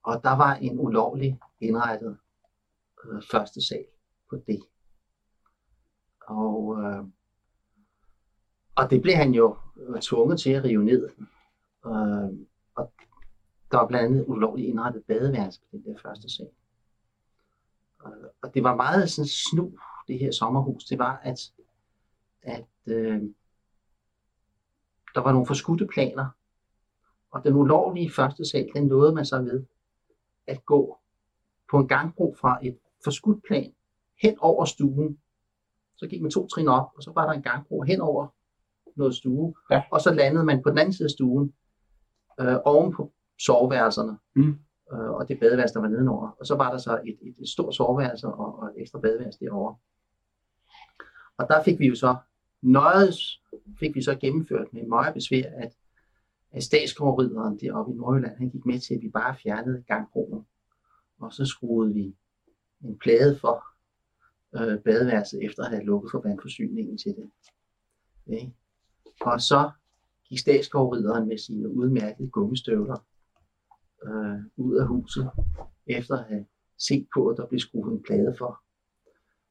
[0.03, 2.19] og der var en ulovlig indrettet
[3.05, 3.85] øh, første sal
[4.31, 4.61] på det.
[6.21, 7.05] Og, øh,
[8.75, 11.09] og det blev han jo øh, tvunget til at rive ned.
[11.87, 12.93] Øh, og
[13.71, 16.51] der var blandt andet ulovligt indrettet badeværelse på den der første sal.
[18.07, 20.85] Øh, og det var meget sådan snu, det her sommerhus.
[20.85, 21.53] Det var, at,
[22.43, 23.23] at øh,
[25.15, 26.29] der var nogle forskudte planer.
[27.35, 29.65] Og den ulovlige første sag, den nåede man så ved
[30.47, 30.99] at gå
[31.71, 33.73] på en gangbro fra et forskudt plan
[34.23, 35.19] hen over stuen.
[35.97, 38.27] Så gik man to trin op, og så var der en gangbro hen over
[38.97, 39.55] noget stue.
[39.71, 39.83] Ja.
[39.91, 41.55] Og så landede man på den anden side af stuen,
[42.41, 44.19] øh, oven på soveværelserne.
[44.35, 44.59] Mm.
[44.93, 46.37] Øh, og det badeværelse, der var nedenover.
[46.41, 49.41] Og så var der så et, et, et stort soveværelse og, og et ekstra badeværelse
[49.41, 49.77] derovre.
[51.37, 52.17] Og der fik vi jo så
[52.63, 53.43] nøjes,
[53.81, 55.73] fik vi så gennemført med meget besvær, at,
[56.55, 60.47] at statsskovrideren deroppe i Nordjylland, han gik med til, at vi bare fjernede gangbroen.
[61.21, 62.17] Og så skruede vi
[62.85, 63.65] en plade for
[64.57, 67.31] øh, badeværelset, efter at have lukket for vandforsyningen til det.
[68.27, 68.47] Okay.
[69.21, 69.71] Og så
[70.29, 73.07] gik statsskovrideren med sine udmærkede gummistøvler
[74.07, 75.31] øh, ud af huset,
[75.87, 76.47] efter at have
[76.79, 78.63] set på, at der blev skruet en plade for.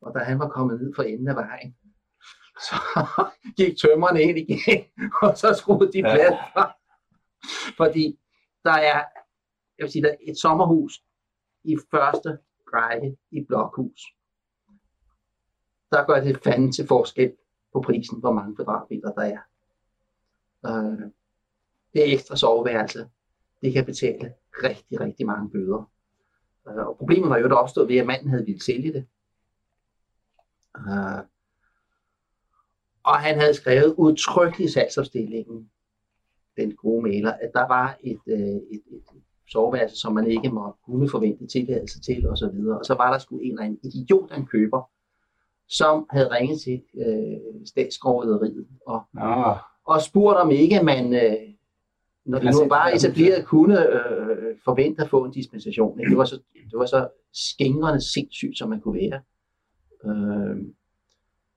[0.01, 1.75] Og da han var kommet ned for enden af vejen,
[2.67, 2.75] så
[3.57, 4.83] gik tømmerne ind igen,
[5.21, 6.15] og så skruede de Ja.
[6.15, 6.82] plade for.
[7.79, 8.19] Fordi
[8.63, 9.03] der er,
[9.77, 11.03] jeg vil sige, der er et sommerhus
[11.63, 12.37] i første
[12.73, 14.01] række i blokhus.
[15.91, 17.33] Der gør det fanden til forskel
[17.73, 19.39] på prisen, hvor mange kvadratmeter der er.
[20.65, 21.11] Øh,
[21.93, 23.09] det er ekstra soveværelse.
[23.61, 25.91] Det kan betale rigtig, rigtig mange bøder.
[26.67, 29.07] Øh, og problemet var jo der opstod ved, at manden havde ville sælge det.
[30.77, 31.23] Øh,
[33.03, 35.71] og han havde skrevet udtrykkeligt i salgsopstillingen,
[36.57, 39.03] den gode maler, at der var et, øh, et, et
[39.51, 42.31] soveværelse, som man ikke må kunne forvente tilladelse til osv.
[42.31, 42.79] Og, så videre.
[42.79, 44.81] og så var der sgu en eller anden idiot, han køber,
[45.69, 51.53] som havde ringet til øh, statsskroveriet og Nå, og spurgt om ikke man, øh,
[52.25, 55.99] når det nu bare etableret, kunne øh, forvente at få en dispensation.
[55.99, 56.09] Ikke?
[56.09, 59.21] Det var så, det var så skængrende sindssygt, som man kunne være.
[60.05, 60.57] Øh,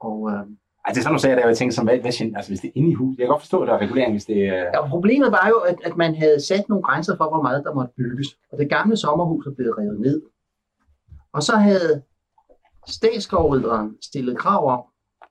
[0.01, 0.47] og øh,
[0.87, 2.69] altså, det er sådan, du sagde, at jeg tænkte, som, hvad, hvad, altså, hvis det
[2.69, 3.19] er inde i huset.
[3.19, 4.63] Jeg kan godt forstå, at der er regulering, hvis det er...
[4.75, 7.75] ja, problemet var jo, at, at man havde sat nogle grænser for, hvor meget der
[7.75, 8.27] måtte bygges.
[8.53, 10.23] Og det gamle sommerhus er blevet revet ned.
[11.33, 12.03] Og så havde
[12.87, 14.83] statsskovrideren stillet krav om,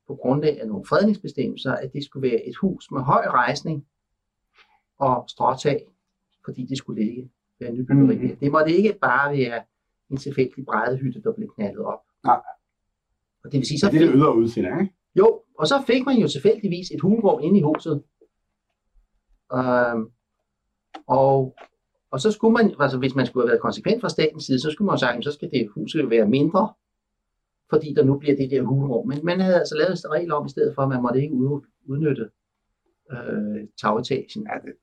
[0.07, 3.85] på grundlag af nogle fredningsbestemmelser, at det skulle være et hus med høj rejsning
[4.99, 5.85] og stråtag,
[6.45, 8.15] fordi det skulle ligge ved en nybyggeri.
[8.15, 8.23] Mhm.
[8.23, 8.37] Mm.
[8.37, 9.61] Det måtte ikke bare være
[10.09, 11.99] en tilfældig brædehytte, der blev knaldet op.
[12.23, 12.39] Nej.
[13.43, 14.93] Og det vil sige, Så så det er det ydre udseende, ikke?
[15.15, 18.04] Jo, og så fik man jo tilfældigvis et hulrum inde i huset.
[19.54, 20.10] Øhm,
[21.08, 21.56] og,
[22.12, 24.71] og så skulle man, altså hvis man skulle have været konsekvent fra statens side, så
[24.71, 26.73] skulle man jo sige, så skal det huset jo være mindre,
[27.69, 29.08] fordi der nu bliver det der hulrum.
[29.08, 31.36] Men man havde altså lavet en regel om i stedet for, at man måtte ikke
[31.36, 32.30] ud, udnytte
[33.12, 34.47] øh, tagetagen.
[34.49, 34.73] Ja, det,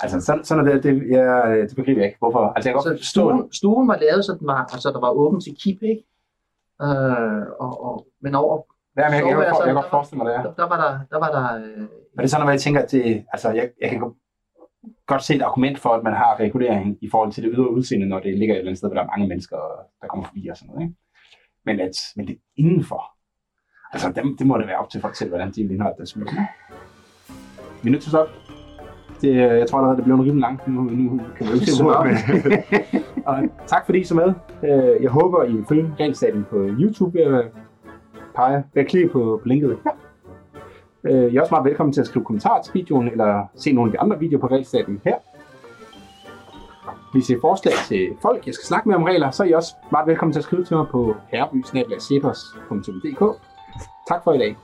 [0.00, 2.18] altså, sådan, sådan er det, det, jeg, det begriber jeg ikke.
[2.18, 2.38] Hvorfor?
[2.38, 5.10] Altså, jeg kan Så godt stuen, stuen var lavet, så den var, altså, der var
[5.10, 6.04] åben til kip, ikke?
[6.82, 8.62] Øh, og, og, men over,
[8.98, 10.42] Ja, men jeg, jeg, jeg, jeg, kan godt forestille mig det, ja.
[10.42, 12.82] der, der var der, der, var der øh, Men det er sådan, at jeg tænker,
[12.82, 14.00] at det, altså, jeg, jeg kan
[15.06, 18.06] godt- se et argument for, at man har regulering i forhold til det ydre udseende,
[18.08, 19.56] når det ligger et eller andet sted, hvor der er mange mennesker,
[20.00, 20.82] der kommer forbi og sådan noget.
[20.82, 20.94] Ikke?
[21.66, 23.02] Men, at, men det indenfor.
[23.92, 26.16] Altså, dem, det må det være op til folk selv, hvordan de vil indrette deres
[26.16, 26.32] ikke?
[27.82, 28.32] Vi er nødt til at stoppe.
[29.20, 30.60] Det, øh, jeg tror allerede, det bliver en rimelig lang.
[30.66, 34.34] Nu, nu kan vi jo ikke se, men, Og tak fordi I så med.
[34.62, 37.18] Øh, Jeg håber, I vil følge Regelstaten på YouTube
[38.34, 38.56] peger.
[38.56, 39.92] at pege, ved at klikke på, på linket her.
[41.04, 43.88] Øh, I er også meget velkommen til at skrive kommentarer til videoen, eller se nogle
[43.88, 45.16] af de andre videoer på Regelstaten her.
[47.12, 49.52] Hvis I har forslag til folk, jeg skal snakke med om regler, så er I
[49.52, 51.64] også meget velkommen til at skrive til mig på herreby
[54.08, 54.56] Tak for i dag.